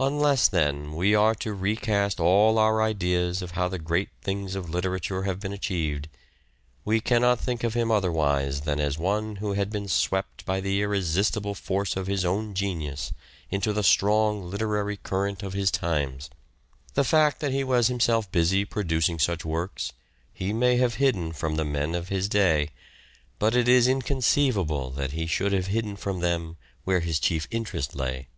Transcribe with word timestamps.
Unless, 0.00 0.48
then, 0.48 0.94
we 0.96 1.14
are 1.14 1.34
to 1.34 1.52
recast 1.52 2.20
all 2.20 2.56
our 2.58 2.80
ideas 2.82 3.42
of 3.42 3.50
how 3.50 3.68
the 3.68 3.78
great 3.78 4.08
things 4.22 4.54
of 4.54 4.70
literature 4.70 5.24
have 5.24 5.40
been 5.40 5.52
achieved, 5.52 6.08
we 6.86 7.00
cannot 7.02 7.38
think 7.38 7.62
of 7.62 7.74
him 7.74 7.90
otherwise 7.90 8.62
than 8.62 8.80
as 8.80 8.96
one 8.96 9.36
who 9.36 9.52
had 9.52 9.68
been 9.68 9.86
swept 9.86 10.46
by 10.46 10.62
the 10.62 10.80
irresistible 10.80 11.54
force 11.54 11.96
of 11.98 12.06
his 12.06 12.24
own 12.24 12.54
genius 12.54 13.12
into 13.50 13.74
the 13.74 13.82
strong 13.82 14.48
literary 14.48 14.96
current 14.96 15.42
of 15.42 15.52
his 15.52 15.70
times. 15.70 16.30
The 16.94 17.04
fact 17.04 17.40
that 17.40 17.52
he 17.52 17.62
was 17.62 17.88
himself 17.88 18.32
busy 18.32 18.64
producing 18.64 19.18
such 19.18 19.44
works, 19.44 19.92
he 20.32 20.50
may 20.50 20.78
have 20.78 20.94
hidden 20.94 21.30
from 21.32 21.56
the 21.56 21.64
men 21.66 21.94
of 21.94 22.08
his 22.08 22.26
day, 22.26 22.70
but 23.38 23.54
it 23.54 23.68
is 23.68 23.86
inconceivable 23.86 24.88
that 24.92 25.12
he 25.12 25.26
should 25.26 25.52
have 25.52 25.66
hidden 25.66 25.96
from 25.96 26.20
them 26.20 26.56
where 26.84 27.00
his 27.00 27.20
chief 27.20 27.46
interest 27.50 27.94
lay. 27.94 28.28